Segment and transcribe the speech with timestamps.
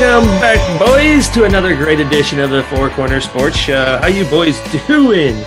[0.00, 3.98] Welcome back, boys, to another great edition of the Four Corner Sports Show.
[3.98, 5.44] How you boys doing?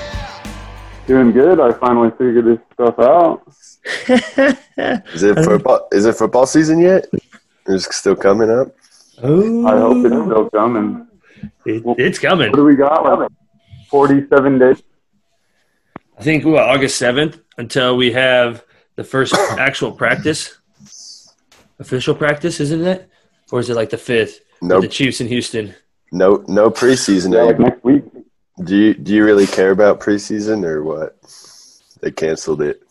[1.07, 1.61] Doing good.
[1.61, 3.43] I finally figured this stuff out.
[5.13, 5.87] Is it football?
[5.93, 7.05] Is it football season yet?
[7.65, 8.75] It's still coming up?
[9.23, 11.07] Oh, I hope it's still coming.
[11.65, 12.49] it, it's coming.
[12.49, 13.19] What do we got?
[13.19, 13.31] Like
[13.87, 14.83] 47 days.
[16.19, 18.65] I think what, August seventh until we have
[18.97, 20.57] the first actual practice,
[21.79, 23.07] official practice, isn't it?
[23.51, 24.39] Or is it like the fifth?
[24.61, 24.81] With Nope.
[24.81, 25.73] The Chiefs in Houston.
[26.11, 27.33] No, no preseason.
[27.33, 28.03] Yeah, like next week.
[28.63, 31.17] Do you do you really care about preseason or what?
[32.01, 32.81] They canceled it.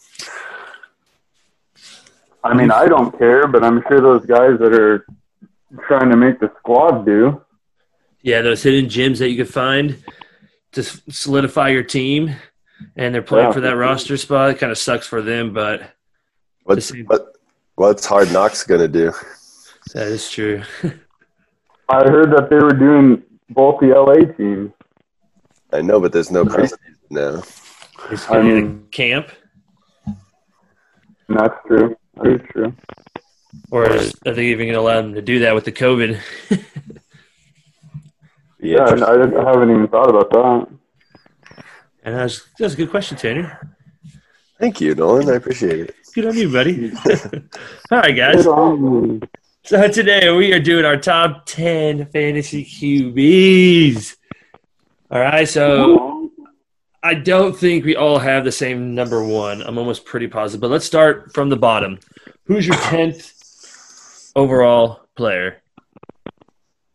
[2.43, 5.05] I mean, I don't care, but I'm sure those guys that are
[5.87, 7.43] trying to make the squad do.
[8.23, 10.03] Yeah, those hidden gems that you could find
[10.73, 12.35] to solidify your team,
[12.97, 13.53] and they're playing Yeah.
[13.53, 14.51] for that roster spot.
[14.51, 15.83] It kind of sucks for them, but
[16.65, 17.07] What's The same.
[17.07, 17.37] what?
[17.75, 19.13] What's Hard Knocks gonna do?
[19.95, 20.63] that is true.
[21.91, 24.71] I heard that they were doing both the LA teams.
[25.73, 26.79] I know, but there's no preseason
[27.11, 27.43] now.
[28.11, 29.29] It's I gonna mean- camp,
[31.29, 31.97] that's true.
[32.17, 32.73] That is true.
[33.71, 36.21] or is, are they even going to allow them to do that with the COVID?
[38.63, 40.67] Yeah, I, I haven't even thought about that.
[42.05, 43.75] And that's that's a good question, Tanner.
[44.59, 45.31] Thank you, Nolan.
[45.31, 45.95] I appreciate it.
[46.15, 46.93] Good on you, buddy.
[47.91, 48.47] All right, guys.
[49.63, 54.17] So today we are doing our top ten fantasy QBs.
[55.11, 56.31] All right, so
[57.03, 59.61] I don't think we all have the same number one.
[59.63, 61.99] I'm almost pretty positive, but let's start from the bottom.
[62.45, 65.63] Who's your tenth overall player?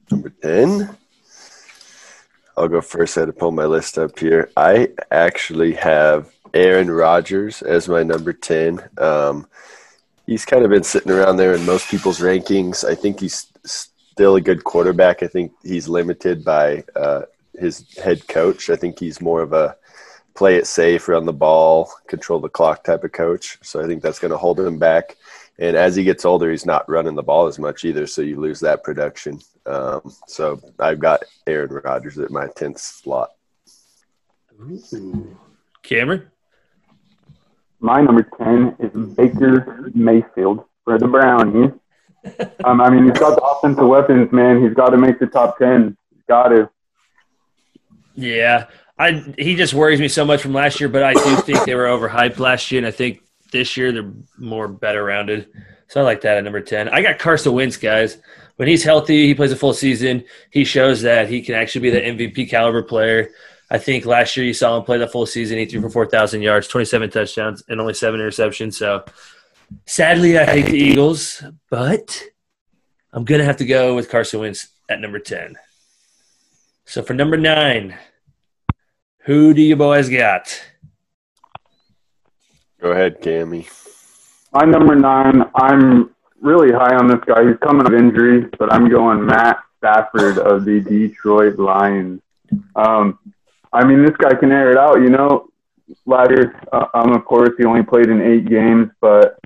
[0.10, 0.98] Number ten.
[2.58, 3.16] I'll go first.
[3.16, 4.50] I had to pull my list up here.
[4.58, 8.82] I actually have Aaron Rodgers as my number ten.
[8.98, 9.48] Um,
[10.26, 12.84] he's kind of been sitting around there in most people's rankings.
[12.84, 15.24] I think he's still a good quarterback.
[15.24, 18.70] I think he's limited by uh, his head coach.
[18.70, 19.76] I think he's more of a
[20.36, 23.58] play it safe, run the ball, control the clock type of coach.
[23.62, 25.16] So I think that's going to hold him back.
[25.58, 28.06] And as he gets older, he's not running the ball as much either.
[28.06, 29.40] So you lose that production.
[29.66, 33.32] Um, so I've got Aaron Rodgers at my 10th slot.
[35.82, 36.30] Cameron?
[37.80, 41.72] My number 10 is Baker Mayfield for the Brownies.
[42.64, 44.64] Um, I mean, he's got the offensive weapons, man.
[44.64, 45.96] He's got to make the top 10.
[46.12, 46.70] He's got to.
[48.16, 51.66] Yeah, I he just worries me so much from last year, but I do think
[51.66, 53.22] they were overhyped last year, and I think
[53.52, 55.50] this year they're more better rounded.
[55.88, 56.88] So I like that at number ten.
[56.90, 58.18] I got Carson Wentz, guys.
[58.56, 60.24] When he's healthy, he plays a full season.
[60.50, 63.32] He shows that he can actually be the MVP caliber player.
[63.70, 65.58] I think last year you saw him play the full season.
[65.58, 68.76] He threw for four thousand yards, twenty-seven touchdowns, and only seven interceptions.
[68.76, 69.06] So
[69.86, 72.24] sadly, I hate the Eagles, but
[73.12, 75.56] I'm gonna have to go with Carson Wentz at number ten.
[76.86, 77.98] So for number nine,
[79.22, 80.62] who do you boys got?
[82.80, 83.68] Go ahead, Cammy.
[84.54, 87.48] My number nine, I'm really high on this guy.
[87.48, 92.22] He's coming of injury, but I'm going Matt Stafford of the Detroit Lions.
[92.76, 93.18] Um,
[93.76, 95.50] I mean, this guy can air it out, you know.
[96.06, 99.38] Last year, uh, um, of course, he only played in eight games, but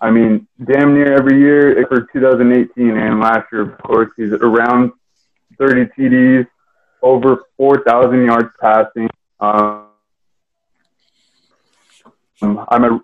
[0.00, 4.92] I mean, damn near every year for 2018 and last year, of course, he's around
[5.58, 6.46] 30 TDs,
[7.02, 9.08] over 4,000 yards passing.
[9.38, 9.84] Um,
[12.40, 13.00] I'm a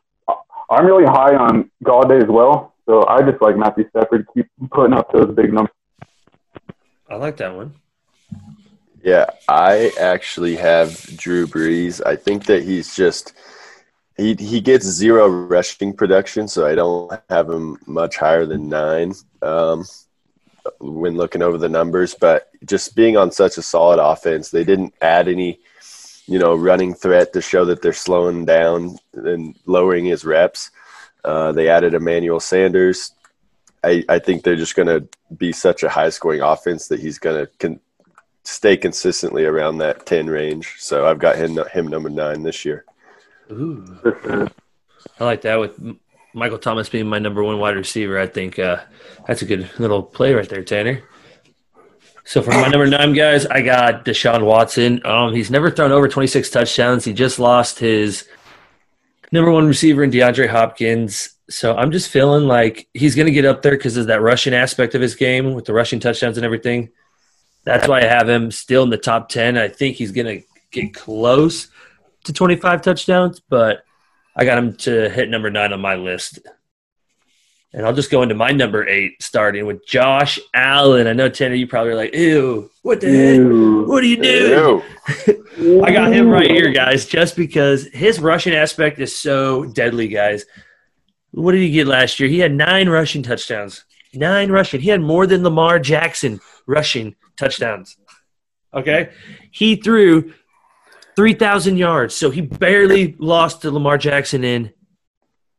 [0.70, 4.70] I'm really high on Golladay as well, so I just like Matthew Stafford to keep
[4.70, 5.74] putting up those big numbers.
[7.08, 7.74] I like that one.
[9.04, 12.00] Yeah, I actually have Drew Brees.
[12.06, 13.34] I think that he's just
[14.16, 19.12] he he gets zero rushing production, so I don't have him much higher than nine
[19.42, 19.84] um,
[20.80, 22.14] when looking over the numbers.
[22.14, 25.60] But just being on such a solid offense, they didn't add any,
[26.26, 30.70] you know, running threat to show that they're slowing down and lowering his reps.
[31.22, 33.12] Uh, they added Emmanuel Sanders.
[33.82, 37.18] I, I think they're just going to be such a high scoring offense that he's
[37.18, 37.52] going to
[38.44, 40.76] stay consistently around that 10 range.
[40.78, 42.84] So I've got him, him number nine this year.
[43.50, 43.98] Ooh,
[45.20, 45.78] I like that with
[46.32, 48.18] Michael Thomas being my number one wide receiver.
[48.18, 48.82] I think uh,
[49.26, 51.02] that's a good little play right there, Tanner.
[52.24, 55.04] So for my number nine guys, I got Deshaun Watson.
[55.04, 57.04] Um, he's never thrown over 26 touchdowns.
[57.04, 58.26] He just lost his
[59.30, 61.36] number one receiver in DeAndre Hopkins.
[61.50, 64.54] So I'm just feeling like he's going to get up there because of that rushing
[64.54, 66.90] aspect of his game with the rushing touchdowns and everything.
[67.64, 69.56] That's why I have him still in the top 10.
[69.56, 71.68] I think he's going to get close
[72.24, 73.84] to 25 touchdowns, but
[74.36, 76.40] I got him to hit number nine on my list.
[77.72, 81.08] And I'll just go into my number eight, starting with Josh Allen.
[81.08, 83.80] I know Tanner, you probably are like, "Ew, what the Ew.
[83.80, 83.88] heck?
[83.88, 84.82] What do you do?"
[85.82, 90.44] I got him right here, guys, just because his rushing aspect is so deadly, guys.
[91.32, 92.28] What did he get last year?
[92.28, 93.84] He had nine rushing touchdowns.
[94.14, 94.80] Nine rushing.
[94.80, 97.96] He had more than Lamar Jackson rushing touchdowns.
[98.72, 99.10] Okay?
[99.50, 100.32] He threw
[101.16, 104.72] 3,000 yards, so he barely lost to Lamar Jackson in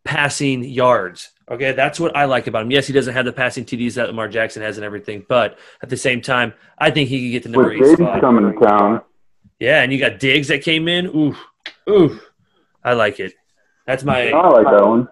[0.03, 1.31] passing yards.
[1.49, 2.71] Okay, that's what I like about him.
[2.71, 5.89] Yes, he doesn't have the passing TDs that Lamar Jackson has and everything, but at
[5.89, 8.19] the same time, I think he could get the number With eight spot.
[8.19, 9.01] coming to town,
[9.59, 11.05] Yeah, and you got Diggs that came in.
[11.07, 11.35] Ooh,
[11.87, 12.19] ooh,
[12.83, 13.33] I like it.
[13.85, 14.29] That's my.
[14.31, 15.07] I like that one.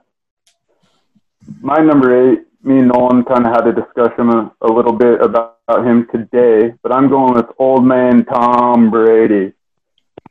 [1.62, 5.22] My number eight, me and Nolan kind of had a discussion a, a little bit
[5.22, 9.54] about him today, but I'm going with old man Tom Brady.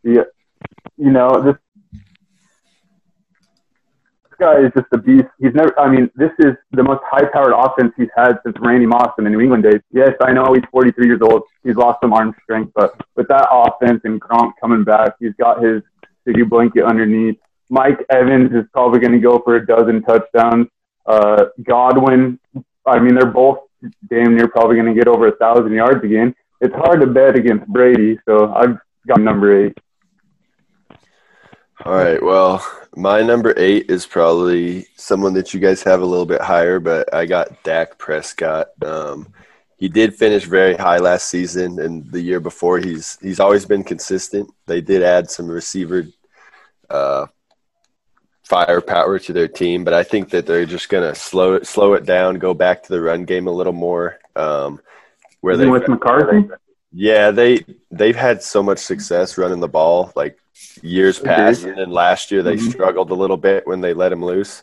[0.02, 0.24] Yeah,
[0.96, 1.56] you know this
[4.24, 5.24] this guy is just a beast.
[5.40, 5.78] He's never.
[5.78, 9.30] I mean, this is the most high-powered offense he's had since Randy Moss in the
[9.30, 9.80] New England days.
[9.90, 11.44] Yes, I know he's 43 years old.
[11.64, 15.62] He's lost some arm strength, but with that offense and Gronk coming back, he's got
[15.62, 15.82] his
[16.26, 17.38] city blanket underneath.
[17.70, 20.66] Mike Evans is probably going to go for a dozen touchdowns.
[21.06, 22.38] Uh, Godwin,
[22.86, 23.60] I mean, they're both
[24.08, 26.34] damn near probably going to get over a thousand yards again.
[26.60, 29.78] It's hard to bet against Brady, so I've got number eight.
[31.84, 32.22] All right.
[32.22, 32.64] Well,
[32.94, 37.12] my number eight is probably someone that you guys have a little bit higher, but
[37.12, 38.68] I got Dak Prescott.
[38.84, 39.32] Um,
[39.76, 43.82] he did finish very high last season, and the year before, he's he's always been
[43.82, 44.48] consistent.
[44.66, 46.06] They did add some receiver
[46.88, 47.26] uh,
[48.52, 52.04] firepower to their team, but I think that they're just gonna slow it slow it
[52.04, 54.18] down, go back to the run game a little more.
[54.36, 54.80] Um,
[55.40, 56.48] where they with McCarthy,
[56.92, 60.38] yeah, they they've had so much success running the ball like
[60.82, 62.70] years past, and then last year they Mhm.
[62.70, 64.62] struggled a little bit when they let him loose.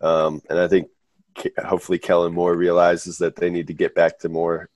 [0.00, 0.88] Um, and I think
[1.62, 4.70] hopefully Kellen Moore realizes that they need to get back to more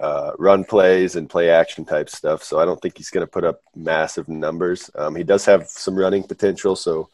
[0.00, 2.42] uh, run plays and play action type stuff.
[2.44, 4.90] So I don't think he's going to put up massive numbers.
[4.94, 7.08] Um, he does have some running potential, so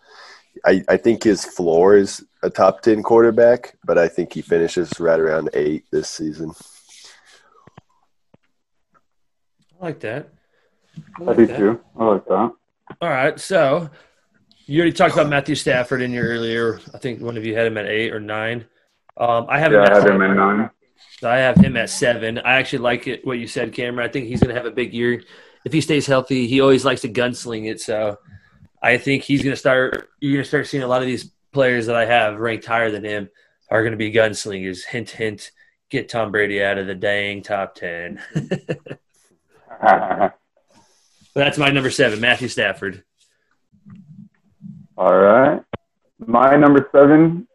[0.64, 4.98] I, I think his floor is a top ten quarterback, but I think he finishes
[5.00, 6.52] right around eight this season.
[9.80, 10.28] I like that.
[11.18, 11.56] I I like do that.
[11.58, 11.80] too.
[11.98, 12.52] I like that.
[13.00, 13.90] All right, so
[14.66, 16.80] you already talked about Matthew Stafford in your earlier.
[16.94, 18.66] I think one of you had him at eight or nine.
[19.16, 20.30] Um, I have him Yeah, at I have him seven.
[20.30, 20.70] at nine.
[21.22, 22.38] I have him at seven.
[22.38, 24.08] I actually like it what you said, Cameron.
[24.08, 25.22] I think he's going to have a big year
[25.64, 26.46] if he stays healthy.
[26.46, 28.18] He always likes to gunsling it, so
[28.84, 30.10] I think he's going to start.
[30.20, 32.90] You're going to start seeing a lot of these players that I have ranked higher
[32.90, 33.30] than him
[33.70, 34.84] are going to be gunslingers.
[34.84, 35.52] Hint, hint.
[35.88, 38.20] Get Tom Brady out of the dang top ten.
[41.34, 43.02] That's my number seven, Matthew Stafford.
[44.98, 45.62] All right.
[46.18, 47.48] My number seven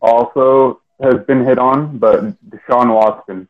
[0.00, 3.48] also has been hit on, but Deshaun Watson.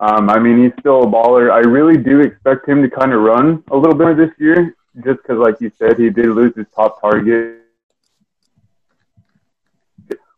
[0.00, 1.52] Um, I mean, he's still a baller.
[1.52, 4.74] I really do expect him to kind of run a little bit this year,
[5.04, 7.62] just because, like you said, he did lose his top target.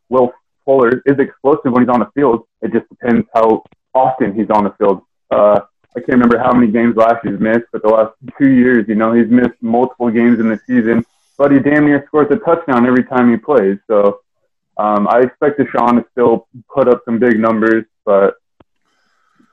[0.08, 0.32] Will
[0.64, 2.44] Fuller is explosive when he's on the field.
[2.62, 3.64] It just depends how
[3.94, 5.02] often he's on the field.
[5.30, 5.60] Uh,
[5.96, 8.94] I can't remember how many games last year's missed, but the last two years, you
[8.94, 11.04] know, he's missed multiple games in the season
[11.40, 13.78] but he damn near scores a touchdown every time he plays.
[13.86, 14.20] So
[14.76, 18.34] um, I expect Deshaun to still put up some big numbers, but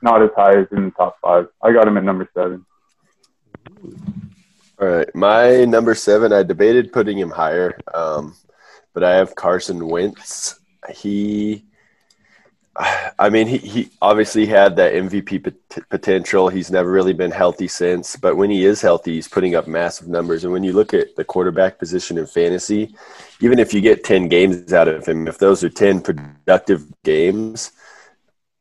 [0.02, 1.48] not as high as in the top five.
[1.64, 2.66] I got him at number seven.
[4.80, 6.32] All right, my number seven.
[6.32, 8.36] I debated putting him higher, um,
[8.94, 10.60] but I have Carson Wentz.
[10.94, 11.66] He,
[13.18, 16.50] I mean, he, he obviously had that MVP pot- potential.
[16.50, 20.10] He's never really been healthy since, but when he is healthy, he's putting up massive
[20.10, 20.44] numbers.
[20.44, 22.96] And when you look at the quarterback position in fantasy,
[23.42, 27.72] even if you get ten games out of him, if those are ten productive games,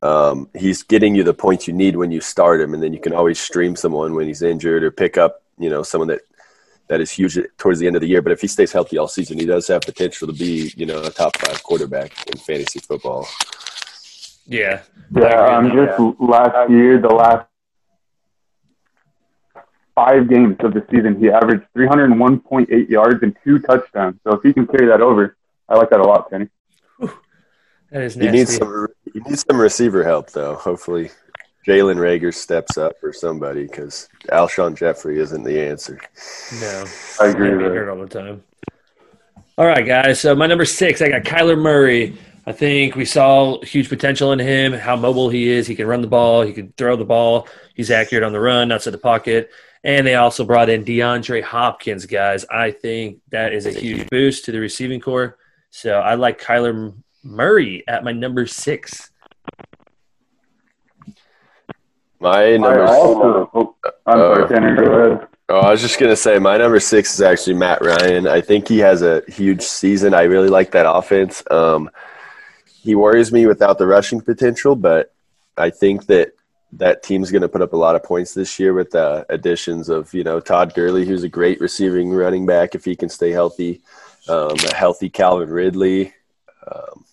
[0.00, 3.00] um, he's getting you the points you need when you start him, and then you
[3.00, 6.20] can always stream someone when he's injured or pick up, you know, someone that
[6.88, 8.22] that is huge towards the end of the year.
[8.22, 11.02] But if he stays healthy all season, he does have potential to be, you know,
[11.02, 13.26] a top five quarterback in fantasy football.
[14.46, 14.82] Yeah.
[15.14, 17.48] Yeah, um, just last year, the last
[19.94, 24.20] five games of the season, he averaged 301.8 yards and two touchdowns.
[24.24, 25.36] So if he can carry that over,
[25.68, 26.48] I like that a lot, Kenny.
[27.90, 28.36] That is He nasty.
[28.38, 28.88] needs some.
[29.12, 30.56] He needs some receiver help though.
[30.56, 31.10] Hopefully,
[31.66, 36.00] Jalen Reagor steps up for somebody because Alshon Jeffery isn't the answer.
[36.60, 36.84] no.
[37.20, 38.44] I agree get all the time.
[39.58, 40.20] All right, guys.
[40.20, 42.16] So my number six, I got Kyler Murray.
[42.46, 45.66] I think we saw huge potential in him, how mobile he is.
[45.66, 47.48] He can run the ball, he can throw the ball.
[47.74, 49.50] He's accurate on the run, outside the pocket.
[49.82, 52.44] And they also brought in DeAndre Hopkins, guys.
[52.50, 55.38] I think that is a huge boost to the receiving core.
[55.70, 56.94] So I like Kyler
[57.24, 59.10] Murray at my number six.
[62.20, 62.84] My I number.
[62.84, 63.74] also, oh,
[64.06, 65.28] I'm Uh, sorry, Tanner, go ahead.
[65.48, 68.26] Oh, I was just gonna say my number six is actually Matt Ryan.
[68.26, 70.12] I think he has a huge season.
[70.14, 71.42] I really like that offense.
[71.50, 71.88] Um,
[72.66, 75.12] he worries me without the rushing potential, but
[75.56, 76.32] I think that
[76.72, 79.88] that team's going to put up a lot of points this year with the additions
[79.88, 83.30] of you know Todd Gurley, who's a great receiving running back if he can stay
[83.30, 83.82] healthy.
[84.28, 86.12] Um, a healthy Calvin Ridley,
[86.66, 87.04] um,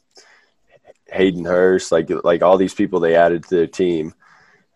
[1.12, 4.16] Hayden Hurst, like like all these people they added to their team.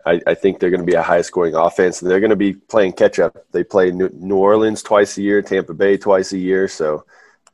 [0.08, 2.36] I, I think they're going to be a high scoring offense, and they're going to
[2.38, 3.46] be playing catch up.
[3.52, 7.06] They play New New Orleans twice a year, Tampa Bay twice a year, so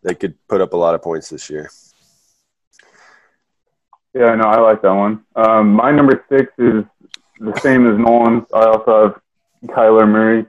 [0.03, 1.71] they could put up a lot of points this year.
[4.13, 5.23] Yeah, no, I like that one.
[5.35, 6.83] Um, my number six is
[7.39, 8.45] the same as Nolan's.
[8.53, 9.21] I also have
[9.75, 10.45] Kyler Murray.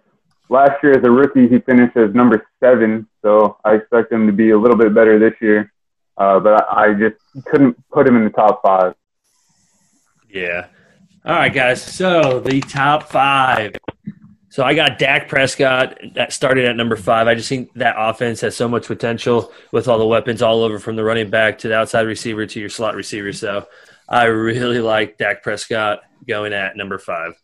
[0.50, 4.32] Last year as a rookie, he finished as number seven, so I expect him to
[4.32, 5.72] be a little bit better this year.
[6.18, 8.94] Uh, but I, I just couldn't put him in the top five.
[10.28, 10.66] Yeah.
[11.26, 11.82] All right, guys.
[11.82, 13.76] So the top five.
[14.50, 17.28] So I got Dak Prescott that started at number five.
[17.28, 20.78] I just think that offense has so much potential with all the weapons all over
[20.78, 23.32] from the running back to the outside receiver to your slot receiver.
[23.32, 23.66] So
[24.06, 27.42] I really like Dak Prescott going at number five.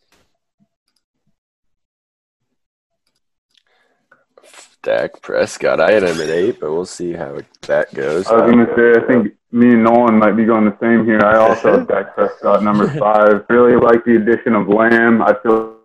[4.83, 5.79] Dak Prescott.
[5.79, 8.27] I had him at eight, but we'll see how that goes.
[8.27, 11.05] I was going to say, I think me and Nolan might be going the same
[11.05, 11.23] here.
[11.23, 13.45] I also have Dak Prescott number five.
[13.49, 15.21] Really like the addition of Lamb.
[15.21, 15.77] I feel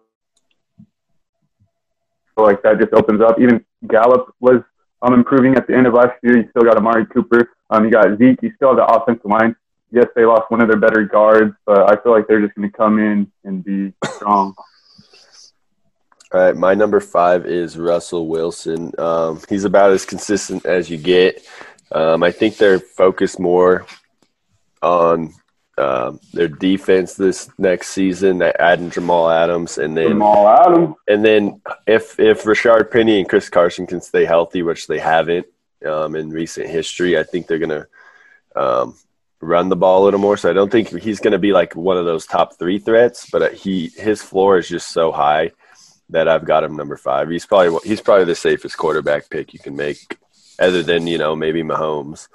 [2.36, 3.40] like that just opens up.
[3.40, 4.62] Even Gallup was
[5.02, 6.38] um, improving at the end of last year.
[6.38, 7.50] You still got Amari Cooper.
[7.70, 8.42] Um, you got Zeke.
[8.42, 9.56] You still have the offensive line.
[9.90, 12.70] Yes, they lost one of their better guards, but I feel like they're just going
[12.70, 14.54] to come in and be strong.
[16.32, 18.92] All right, my number five is Russell Wilson.
[18.98, 21.46] Um, he's about as consistent as you get.
[21.92, 23.86] Um, I think they're focused more
[24.82, 25.32] on
[25.78, 30.96] um, their defense this next season, they adding Jamal Adams, and then Jamal Adams.
[31.06, 35.46] and then if if Rashaad Penny and Chris Carson can stay healthy, which they haven't
[35.86, 37.86] um, in recent history, I think they're gonna
[38.56, 38.96] um,
[39.40, 40.36] run the ball a little more.
[40.36, 43.54] So I don't think he's gonna be like one of those top three threats, but
[43.54, 45.52] he his floor is just so high
[46.10, 47.28] that I've got him number five.
[47.28, 50.18] He's probably he's probably the safest quarterback pick you can make,
[50.58, 52.28] other than you know maybe Mahomes.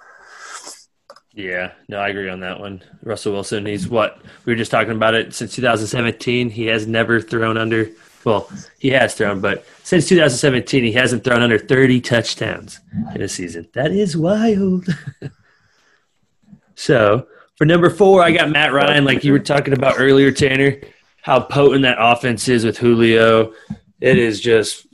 [1.34, 2.84] Yeah, no, I agree on that one.
[3.04, 6.50] Russell Wilson, he's what we were just talking about it since 2017.
[6.50, 7.90] He has never thrown under.
[8.26, 12.80] Well, he has thrown, but since 2017, he hasn't thrown under 30 touchdowns
[13.16, 13.68] in a season.
[13.74, 14.86] That is wild.
[16.76, 20.82] so for number four, I got Matt Ryan, like you were talking about earlier, Tanner.
[21.22, 23.54] How potent that offense is with Julio.
[24.00, 24.88] It is just.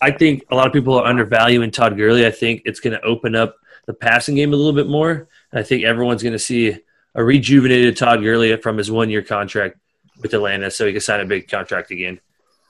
[0.00, 2.26] I think a lot of people are undervaluing Todd Gurley.
[2.26, 5.28] I think it's going to open up the passing game a little bit more.
[5.52, 6.78] I think everyone's going to see
[7.14, 9.76] a rejuvenated Todd Gurley from his one year contract
[10.22, 12.20] with Atlanta so he can sign a big contract again.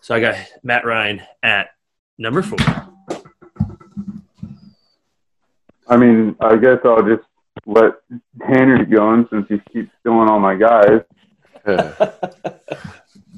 [0.00, 1.68] So I got Matt Ryan at
[2.18, 2.58] number four.
[5.88, 7.24] I mean, I guess I'll just
[7.66, 7.94] let
[8.40, 11.02] Tanner going since he keeps stealing all my guys.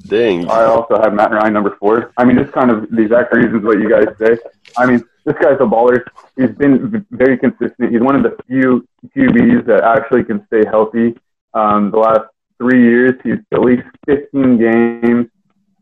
[0.07, 0.49] Dang.
[0.49, 2.11] I also have Matt Ryan number four.
[2.17, 4.37] I mean, it's kind of the exact reasons what you guys say.
[4.77, 6.03] I mean, this guy's a baller.
[6.35, 7.91] He's been very consistent.
[7.91, 8.85] He's one of the few
[9.15, 11.15] QBs that actually can stay healthy.
[11.53, 15.27] Um, the last three years, he's at least 15 games.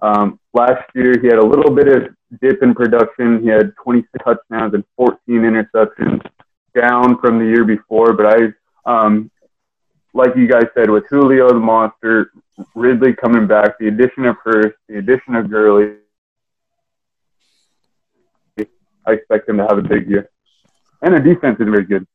[0.01, 3.41] Um, last year, he had a little bit of dip in production.
[3.41, 6.21] He had 26 touchdowns and 14 interceptions,
[6.79, 8.13] down from the year before.
[8.13, 8.37] But I,
[8.85, 9.31] um,
[10.13, 12.31] like you guys said, with Julio the monster,
[12.75, 15.95] Ridley coming back, the addition of Hurst, the addition of Gurley,
[19.07, 20.29] I expect him to have a big year.
[21.01, 22.05] And the defense is very good.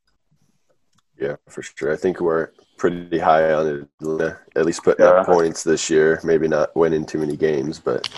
[1.19, 1.93] Yeah, for sure.
[1.93, 5.13] I think we're pretty high on it, at least putting Yeah.
[5.13, 6.21] up points this year.
[6.23, 8.09] Maybe not winning too many games, but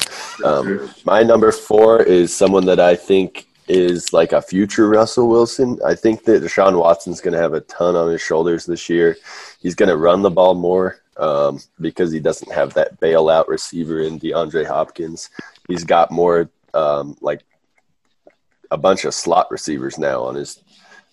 [0.45, 5.79] um, my number four is someone that I think is like a future Russell Wilson.
[5.87, 9.17] I think that Deshaun Watson's going to have a ton on his shoulders this year.
[9.61, 14.01] He's going to run the ball more um, because he doesn't have that bailout receiver
[14.01, 15.31] in DeAndre Hopkins.
[15.69, 17.43] He's got more um, like
[18.71, 20.63] a bunch of slot receivers now on his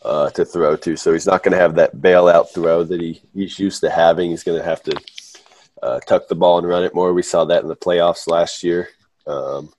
[0.04, 0.96] uh, to throw to.
[0.96, 4.30] So he's not going to have that bailout throw that he, he's used to having.
[4.30, 5.02] He's going to have to
[5.82, 7.14] uh, tuck the ball and run it more.
[7.14, 8.90] We saw that in the playoffs last year.
[9.28, 9.74] Um,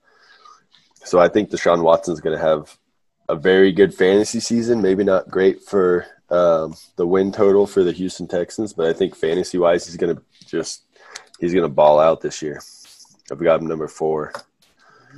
[1.07, 2.77] so I think Deshaun Watson's going to have
[3.29, 4.83] a very good fantasy season.
[4.83, 9.15] Maybe not great for um, the win total for the Houston Texans, but I think
[9.15, 10.83] fantasy wise, he's going to just
[11.39, 12.61] he's going to ball out this year.
[13.31, 14.33] I've got him number four.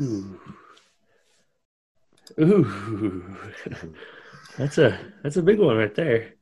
[0.01, 0.39] Ooh.
[2.39, 3.37] Ooh.
[4.59, 6.35] That's a that's a big one right there.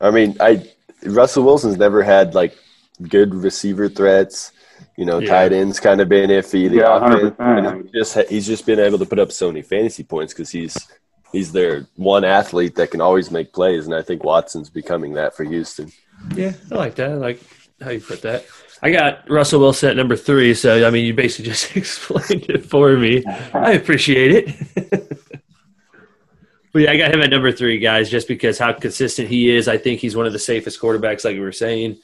[0.00, 0.72] I mean, I
[1.04, 2.56] Russell Wilson's never had like
[3.08, 4.52] good receiver threats.
[4.96, 5.28] You know, Yeah.
[5.28, 6.68] tight ends kind of been iffy.
[6.70, 7.92] The Yeah, offense, 100%.
[7.94, 10.76] just he's just been able to put up so many fantasy points because he's
[11.32, 15.36] he's their one athlete that can always make plays, and I think Watson's becoming that
[15.36, 15.90] for Houston.
[16.34, 17.10] Yeah, I like that.
[17.10, 17.40] I like
[17.82, 18.44] how you put that.
[18.82, 22.64] I got Russell Wilson at number three, so I mean, you basically just explained it
[22.66, 23.24] for me.
[23.54, 25.18] I appreciate it.
[26.72, 29.66] but yeah, I got him at number three, guys, just because how consistent he is.
[29.68, 31.98] I think he's one of the safest quarterbacks, like we were saying.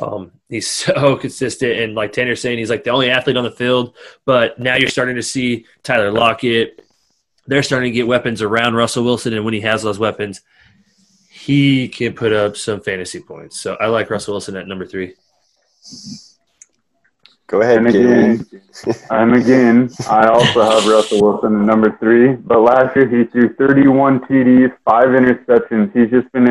[0.00, 3.50] Um, he's so consistent, and like Tanner's saying, he's like the only athlete on the
[3.50, 3.96] field.
[4.24, 6.84] But now you're starting to see Tyler Lockett.
[7.46, 10.40] They're starting to get weapons around Russell Wilson, and when he has those weapons,
[11.30, 13.60] he can put up some fantasy points.
[13.60, 15.14] So I like Russell Wilson at number three.
[17.48, 18.04] Go ahead, And Kenny.
[18.34, 18.46] again,
[19.10, 22.34] and again, I also have Russell Wilson at number three.
[22.34, 25.92] But last year he threw 31 TDs, five interceptions.
[25.92, 26.48] He's just been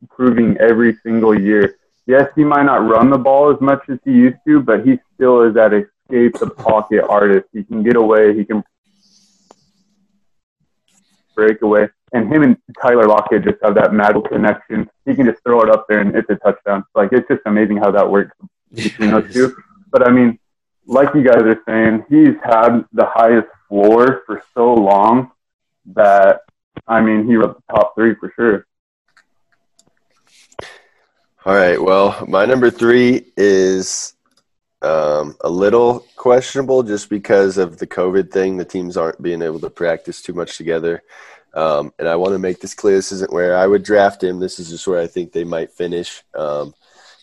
[0.00, 1.76] improving every single year.
[2.08, 4.98] Yes, he might not run the ball as much as he used to, but he
[5.14, 7.46] still is that escape the pocket artist.
[7.52, 8.34] He can get away.
[8.34, 8.64] He can
[11.36, 11.90] break away.
[12.14, 14.88] And him and Tyler Lockett just have that magical connection.
[15.04, 16.82] He can just throw it up there and it's a touchdown.
[16.94, 18.34] Like it's just amazing how that works
[18.74, 19.54] between those two.
[19.90, 20.38] But I mean,
[20.86, 25.30] like you guys are saying, he's had the highest floor for so long
[25.94, 26.40] that
[26.86, 28.66] I mean, he was the top three for sure.
[31.44, 31.80] All right.
[31.80, 34.14] Well, my number three is
[34.82, 38.56] um, a little questionable just because of the COVID thing.
[38.56, 41.02] The teams aren't being able to practice too much together.
[41.54, 44.40] Um, and I want to make this clear this isn't where I would draft him.
[44.40, 46.22] This is just where I think they might finish.
[46.34, 46.74] Um,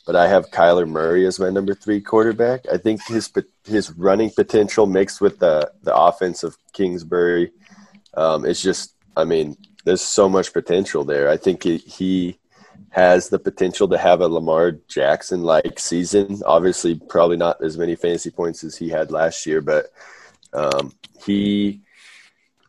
[0.06, 2.62] but I have Kyler Murray as my number three quarterback.
[2.72, 3.32] I think his
[3.66, 7.52] his running potential mixed with the, the offense of Kingsbury
[8.14, 11.30] um, is just, I mean, there's so much potential there.
[11.30, 12.40] I think he, he
[12.96, 16.42] has the potential to have a Lamar Jackson like season.
[16.46, 19.88] Obviously, probably not as many fantasy points as he had last year, but
[20.53, 20.94] um,
[21.25, 21.81] he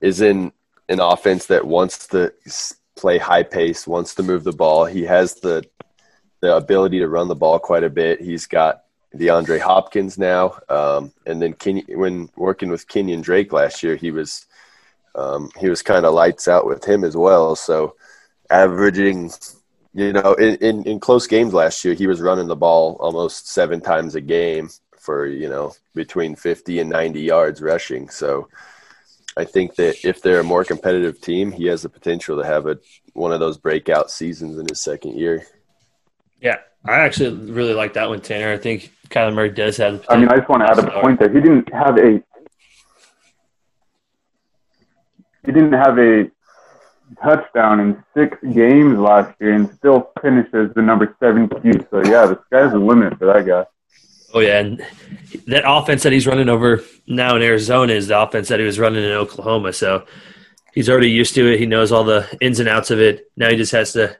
[0.00, 0.50] is in
[0.88, 2.32] an offense that wants to
[2.96, 4.84] play high pace, wants to move the ball.
[4.84, 5.64] He has the
[6.40, 8.20] the ability to run the ball quite a bit.
[8.20, 8.82] He's got
[9.14, 14.10] DeAndre Hopkins now, um, and then Kenny, when working with Kenyon Drake last year, he
[14.10, 14.46] was
[15.14, 17.54] um, he was kind of lights out with him as well.
[17.54, 17.94] So
[18.50, 19.30] averaging
[19.96, 23.48] you know, in, in, in close games last year, he was running the ball almost
[23.48, 28.10] seven times a game for, you know, between 50 and 90 yards rushing.
[28.10, 28.48] So
[29.38, 32.66] I think that if they're a more competitive team, he has the potential to have
[32.66, 32.78] a
[33.14, 35.46] one of those breakout seasons in his second year.
[36.42, 38.52] Yeah, I actually really like that one, Tanner.
[38.52, 40.02] I think Kyler Murray does have.
[40.02, 41.32] The I mean, I just want to add a point there.
[41.32, 42.22] He didn't have a
[45.46, 46.30] he didn't have a
[47.22, 51.86] touchdown in six games last year and still finishes the number seven Q.
[51.90, 53.64] So yeah, the sky's the limit for that guy.
[54.34, 54.84] Oh yeah, and
[55.46, 58.78] that offense that he's running over now in Arizona is the offense that he was
[58.78, 59.72] running in Oklahoma.
[59.72, 60.04] So
[60.74, 61.60] he's already used to it.
[61.60, 63.30] He knows all the ins and outs of it.
[63.36, 64.16] Now he just has to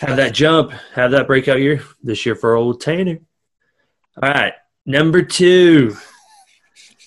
[0.00, 3.18] have that jump, have that breakout year this year for old Tanner.
[4.22, 4.52] All right,
[4.86, 5.96] number two.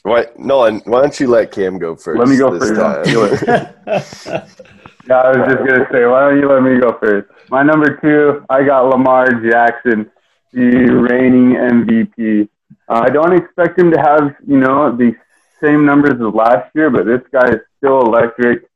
[0.04, 2.18] Why, Nolan, why don't you let Cam go first?
[2.18, 4.68] Let me go this first.
[5.08, 7.30] Yeah, I was just gonna say, why don't you let me go first?
[7.50, 10.12] My number two, I got Lamar Jackson,
[10.52, 10.68] the
[11.10, 12.50] reigning MVP.
[12.90, 15.16] Uh, I don't expect him to have, you know, the
[15.64, 18.70] same numbers as last year, but this guy is still electric.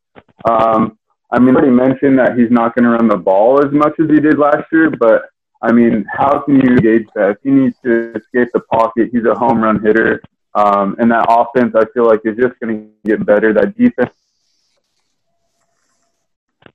[0.49, 0.97] Um,
[1.31, 4.09] I mean, already mentioned that he's not going to run the ball as much as
[4.09, 5.29] he did last year, but
[5.61, 7.37] I mean, how can you gauge that?
[7.43, 10.21] He needs to escape the pocket, he's a home run hitter.
[10.55, 13.53] Um, and that offense, I feel like, is just going to get better.
[13.53, 14.11] That defense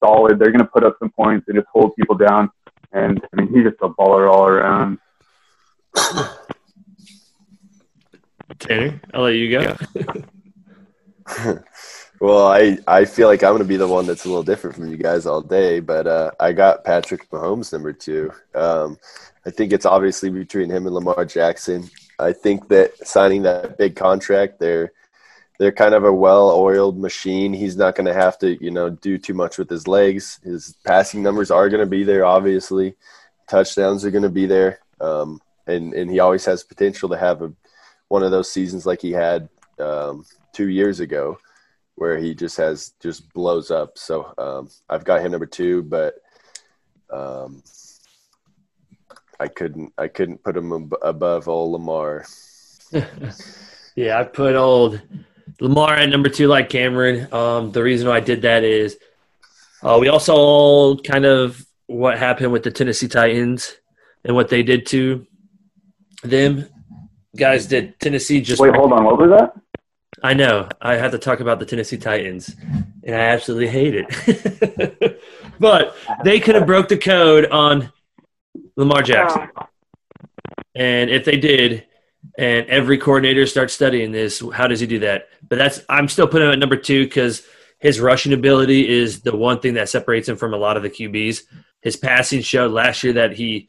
[0.03, 0.39] solid.
[0.39, 2.51] They're going to put up some points and just hold people down.
[2.93, 4.99] And I mean, he's just a baller all around.
[8.59, 9.77] Tanner, I'll let you go.
[12.19, 14.77] Well, I, I feel like I'm going to be the one that's a little different
[14.77, 18.33] from you guys all day, but uh, I got Patrick Mahomes number two.
[18.55, 18.97] Um,
[19.45, 21.91] I think it's obviously between him and Lamar Jackson.
[22.19, 24.93] I think that signing that big contract, they're
[25.59, 27.53] they're kind of a well-oiled machine.
[27.53, 30.39] He's not going to have to, you know, do too much with his legs.
[30.43, 32.95] His passing numbers are going to be there, obviously.
[33.49, 37.43] Touchdowns are going to be there, um, and and he always has potential to have
[37.43, 37.53] a
[38.09, 41.39] one of those seasons like he had um, two years ago
[41.97, 43.99] where he just has just blows up.
[43.99, 46.17] So um, I've got him number two, but
[47.11, 47.63] um,
[49.41, 52.27] I couldn't I couldn't put him ab- above old Lamar.
[53.95, 55.01] yeah, I put old
[55.61, 57.33] Lamar at number two, like Cameron.
[57.33, 58.97] Um, the reason why I did that is
[59.83, 63.77] uh, we also kind of what happened with the Tennessee Titans
[64.25, 65.27] and what they did to
[66.23, 66.69] them.
[67.37, 69.05] Guys, did Tennessee just Wait, hold on.
[69.05, 69.55] What was that?
[70.23, 70.69] I know.
[70.81, 72.55] I had to talk about the Tennessee Titans,
[73.05, 75.21] and I absolutely hate it.
[75.61, 77.93] but they could have broke the code on
[78.77, 79.49] Lamar Jackson.
[80.75, 81.85] And if they did,
[82.39, 85.29] and every coordinator starts studying this, how does he do that?
[85.49, 87.47] But that's I'm still putting him at number two because
[87.79, 90.91] his rushing ability is the one thing that separates him from a lot of the
[90.91, 91.43] QBs.
[91.81, 93.69] His passing showed last year that he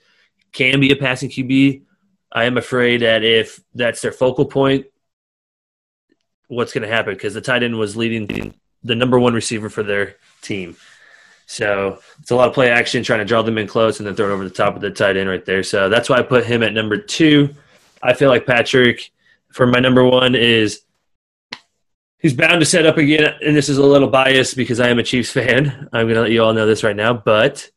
[0.54, 1.84] can be a passing QB.
[2.32, 4.86] I am afraid that if that's their focal point,
[6.48, 9.84] what's going to happen because the tight end was leading the number one receiver for
[9.84, 10.78] their team.
[11.46, 14.16] So it's a lot of play action, trying to draw them in close and then
[14.16, 15.64] throw it over the top of the tight end right there.
[15.64, 17.56] So that's why I put him at number two.
[18.08, 19.12] I feel like Patrick
[19.52, 20.82] for my number one is
[22.18, 23.36] he's bound to set up again.
[23.46, 25.90] And this is a little biased because I am a Chiefs fan.
[25.94, 27.14] I'm going to let you all know this right now.
[27.14, 27.70] But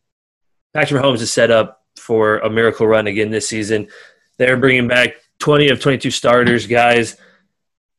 [0.72, 3.88] Patrick Mahomes is set up for a miracle run again this season.
[4.38, 7.16] They're bringing back 20 of 22 starters, guys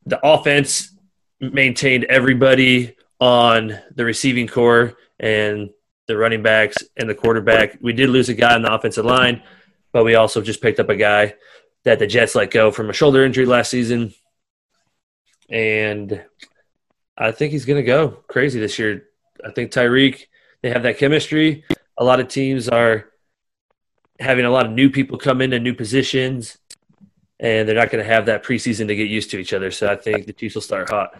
[0.06, 0.96] the offense
[1.40, 5.70] maintained everybody on the receiving core and
[6.06, 7.78] the running backs and the quarterback.
[7.80, 9.42] We did lose a guy on the offensive line,
[9.92, 11.34] but we also just picked up a guy
[11.84, 14.14] that the Jets let go from a shoulder injury last season.
[15.48, 16.22] And
[17.16, 19.04] I think he's going to go crazy this year.
[19.44, 20.26] I think Tyreek,
[20.62, 21.64] they have that chemistry.
[21.98, 23.06] A lot of teams are
[24.18, 26.58] having a lot of new people come into new positions
[27.40, 29.72] and they're not going to have that preseason to get used to each other.
[29.72, 31.18] So I think the Chiefs will start hot.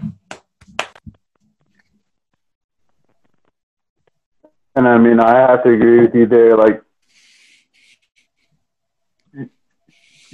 [4.75, 6.57] And I mean, I have to agree with you there.
[6.57, 6.83] Like,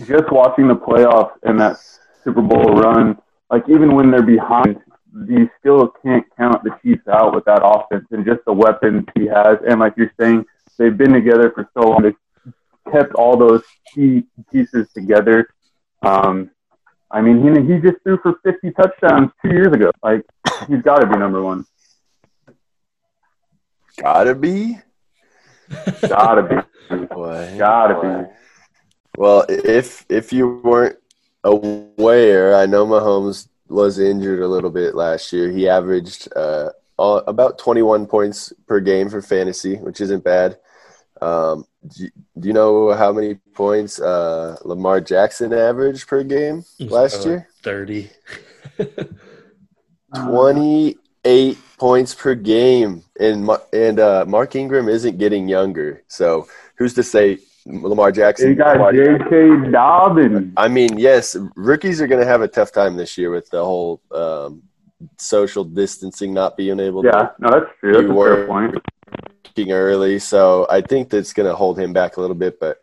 [0.06, 1.78] just watching the playoffs and that
[2.24, 3.18] Super Bowl run,
[3.50, 4.80] like even when they're behind,
[5.26, 9.26] you still can't count the Chiefs out with that offense and just the weapons he
[9.26, 9.58] has.
[9.68, 10.44] And like you're saying,
[10.78, 12.02] they've been together for so long.
[12.02, 12.52] They've
[12.92, 13.62] kept all those
[13.94, 15.48] key pieces together
[16.02, 16.50] um,
[17.10, 19.90] I mean, he he just threw for 50 touchdowns two years ago.
[20.02, 20.24] Like,
[20.68, 21.64] he's got to be number one.
[24.00, 24.78] Gotta be.
[26.06, 26.96] Gotta be.
[27.06, 28.22] Boy, Gotta boy.
[28.22, 28.47] be.
[29.18, 30.96] Well, if if you weren't
[31.42, 35.50] aware, I know Mahomes was injured a little bit last year.
[35.50, 40.58] He averaged uh, all, about 21 points per game for fantasy, which isn't bad.
[41.20, 47.26] Um, do, do, you know how many points uh, Lamar Jackson averaged per game last
[47.26, 47.48] uh, year?
[47.64, 48.10] 30.
[50.14, 53.02] 28 points per game.
[53.18, 56.04] And, and uh, Mark Ingram isn't getting younger.
[56.06, 58.48] So who's to say Lamar Jackson?
[58.48, 59.70] You got J.K.
[59.70, 60.52] Dobbins.
[60.56, 63.64] I mean, yes, rookies are going to have a tough time this year with the
[63.64, 64.62] whole um,
[65.18, 67.18] social distancing not being able yeah, to.
[67.18, 67.92] Yeah, no, that's true.
[67.92, 68.74] That's a fair point
[69.66, 72.60] early, so I think that's going to hold him back a little bit.
[72.60, 72.80] But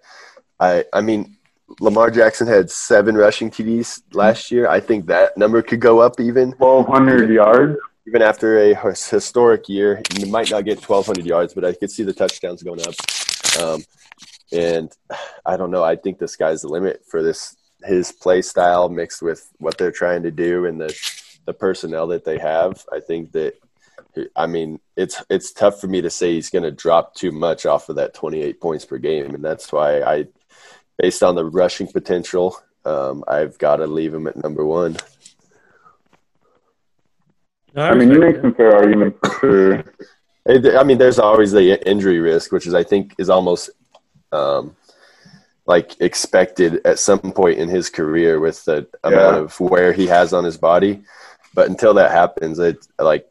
[0.60, 1.38] I, I mean,
[1.80, 4.68] Lamar Jackson had seven rushing TDs last year.
[4.68, 6.54] I think that number could go up even.
[6.54, 7.78] Twelve hundred yards.
[8.08, 11.90] Even after a historic year, you might not get twelve hundred yards, but I could
[11.90, 12.96] see the touchdowns going up.
[13.62, 13.84] Um,
[14.56, 14.92] and
[15.46, 15.84] I don't know.
[15.84, 19.92] I think the sky's the limit for this his play style mixed with what they're
[19.92, 20.96] trying to do and the
[21.46, 22.84] the personnel that they have.
[22.92, 23.56] I think that
[24.36, 27.66] I mean, it's it's tough for me to say he's going to drop too much
[27.66, 30.28] off of that 28 points per game, and that's why I,
[30.98, 34.98] based on the rushing potential, um, I've got to leave him at number one.
[37.76, 39.84] I mean, you make some fair arguments for sure.
[40.80, 43.70] I mean, there's always the injury risk, which is I think is almost
[44.32, 44.76] um,
[45.66, 49.10] like expected at some point in his career with the yeah.
[49.10, 51.02] amount of wear he has on his body.
[51.54, 53.28] But until that happens, it like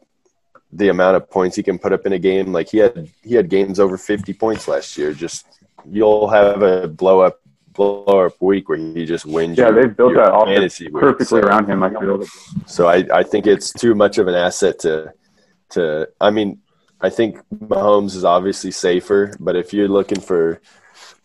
[0.71, 2.51] the amount of points he can put up in a game.
[2.51, 5.13] Like he had he had games over 50 points last year.
[5.13, 5.45] Just
[5.89, 7.39] you'll have a blow up
[7.75, 9.57] blow up week where he just wins.
[9.57, 11.83] Yeah, they've built that offense perfectly so, around him.
[11.83, 12.23] I feel.
[12.65, 15.13] So I, I think it's too much of an asset to
[15.69, 16.09] to.
[16.19, 16.59] I mean,
[16.99, 20.61] I think Mahomes is obviously safer, but if you're looking for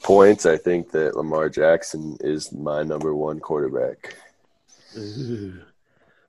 [0.03, 4.17] points, I think that Lamar Jackson is my number one quarterback.
[4.97, 5.61] Ooh.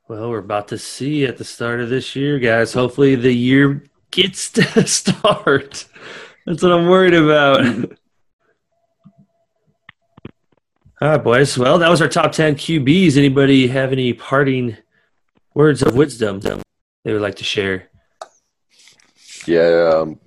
[0.07, 2.73] Well, we're about to see at the start of this year, guys.
[2.73, 5.87] Hopefully, the year gets to start.
[6.45, 7.95] That's what I'm worried about.
[11.01, 11.57] All right, boys.
[11.57, 13.17] Well, that was our top 10 QBs.
[13.17, 14.77] Anybody have any parting
[15.53, 17.89] words of wisdom they would like to share?
[19.47, 20.19] Yeah, um,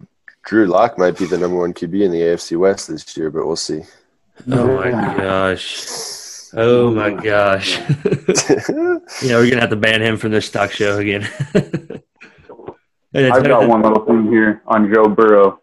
[0.45, 3.47] Drew Lock might be the number one QB in the AFC West this year, but
[3.47, 3.83] we'll see.
[4.51, 6.05] Oh, my gosh.
[6.57, 7.79] Oh my gosh.
[9.23, 11.29] yeah, we're gonna have to ban him from this stock show again.
[13.15, 15.61] I've got one little thing here on Joe Burrow.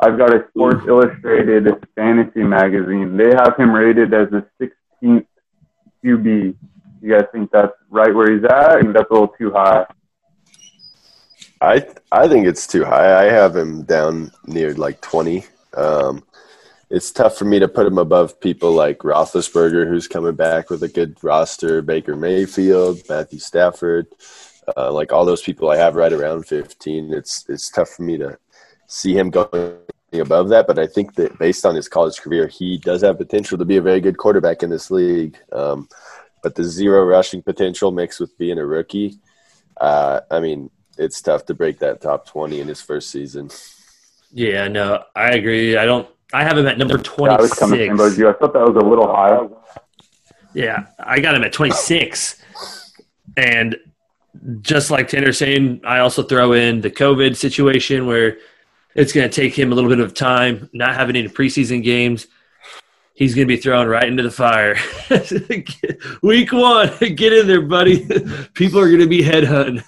[0.00, 3.16] I've got a Sports Illustrated fantasy magazine.
[3.16, 5.26] They have him rated as the 16th
[6.04, 6.56] QB.
[7.00, 8.70] You guys think that's right where he's at?
[8.70, 9.86] I think that's a little too high.
[11.62, 13.26] I I think it's too high.
[13.26, 15.44] I have him down near like twenty.
[15.74, 16.24] Um,
[16.90, 20.82] it's tough for me to put him above people like Roethlisberger, who's coming back with
[20.82, 24.08] a good roster, Baker Mayfield, Matthew Stafford,
[24.76, 27.14] uh, like all those people I have right around fifteen.
[27.14, 28.36] It's it's tough for me to
[28.88, 29.78] see him going
[30.12, 33.56] above that, but I think that based on his college career, he does have potential
[33.56, 35.38] to be a very good quarterback in this league.
[35.52, 35.88] Um,
[36.42, 39.20] but the zero rushing potential mixed with being a rookie,
[39.80, 43.50] uh, I mean, it's tough to break that top 20 in his first season.
[44.32, 45.76] Yeah, no, I agree.
[45.76, 46.08] I don't.
[46.32, 47.88] I have him at number twenty Yeah, I was coming six.
[47.88, 48.28] same you.
[48.30, 49.46] I thought that was a little high.
[50.54, 52.42] Yeah, I got him at 26.
[53.36, 53.76] And
[54.62, 58.38] just like Tanner saying, I also throw in the COVID situation where
[58.94, 62.26] it's going to take him a little bit of time, not having any preseason games.
[63.14, 64.76] He's going to be thrown right into the fire.
[66.22, 68.06] Week one, get in there, buddy.
[68.54, 69.82] People are going to be headhunting.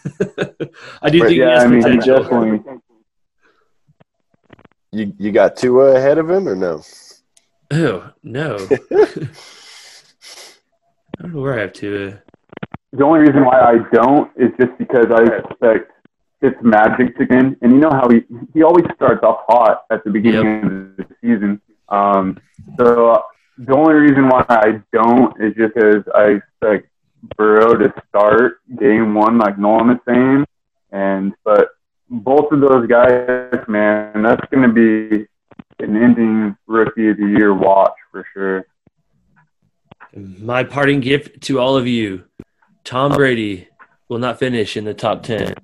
[1.01, 2.23] I do think he Yeah, has I mean, potential.
[2.23, 2.81] definitely.
[4.93, 6.83] You you got Tua ahead of him or no?
[7.73, 8.57] Oh, no.
[11.19, 12.19] I don't know where I have to.
[12.93, 15.91] The only reason why I don't is just because I expect
[16.43, 17.57] Fitzmagic to win.
[17.63, 21.07] And you know how he, he always starts off hot at the beginning of the
[21.21, 21.61] season.
[21.89, 22.41] Um,
[22.79, 23.23] so uh,
[23.59, 26.89] the only reason why I don't is just because I expect
[27.37, 30.47] Burrow to start game one, like Nolan is saying.
[30.91, 31.71] And, but
[32.11, 35.27] both of those guys, man, that's going to be
[35.81, 38.67] an ending rookie of the year watch for sure.
[40.15, 42.25] My parting gift to all of you
[42.85, 43.69] Tom Brady
[44.09, 45.55] will not finish in the top 10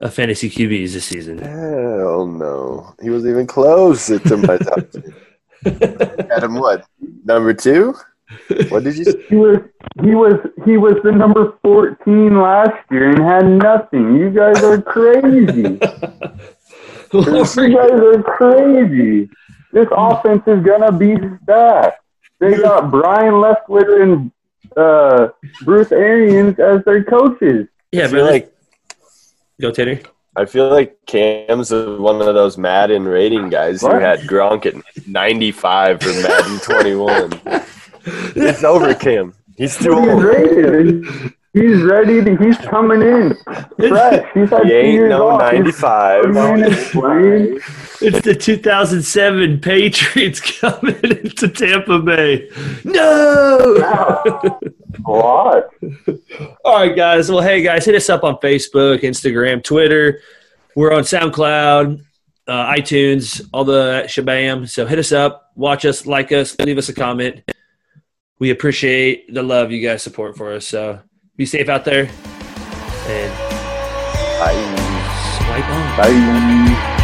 [0.00, 1.38] of fantasy QBs this season.
[1.38, 2.94] Hell no.
[3.00, 5.14] He wasn't even close to my top 10.
[5.64, 6.86] Had him what?
[7.24, 7.94] Number two?
[8.68, 9.24] What did you say?
[9.28, 9.58] He was
[10.02, 14.16] he was he was the number fourteen last year and had nothing.
[14.16, 15.62] You guys are crazy.
[17.12, 19.28] you guys are crazy.
[19.72, 22.00] This offense is gonna be stacked.
[22.40, 24.32] They got Byron Leftwich and
[24.76, 25.28] uh,
[25.62, 27.68] Bruce Arians as their coaches.
[27.92, 28.54] yeah, I but like
[29.60, 30.00] go Tanner.
[30.34, 34.74] I feel like Cam's one of those Madden rating guys who had Gronk at
[35.06, 37.40] 95 for Madden 21.
[38.36, 39.34] It's over, Cam.
[39.56, 40.22] He's too He's old.
[40.24, 41.04] rated.
[41.52, 42.24] He's ready.
[42.24, 43.36] To, he's coming in
[43.76, 44.24] fresh.
[44.32, 45.52] He's had He ain't years no off.
[45.52, 46.22] 95.
[46.32, 47.60] coming in and.
[48.00, 52.48] It's the 2007 Patriots coming into Tampa Bay.
[52.84, 53.58] No!
[53.78, 54.62] What?
[56.64, 57.30] All right, guys.
[57.30, 60.20] Well, hey, guys, hit us up on Facebook, Instagram, Twitter.
[60.74, 62.04] We're on SoundCloud,
[62.46, 64.68] uh, iTunes, all the shabam.
[64.68, 67.42] So hit us up, watch us, like us, leave us a comment.
[68.38, 70.66] We appreciate the love you guys support for us.
[70.66, 71.00] So
[71.36, 72.08] be safe out there
[73.06, 73.32] and
[74.38, 74.54] Bye.
[75.38, 75.96] swipe on.
[75.96, 76.98] Bye.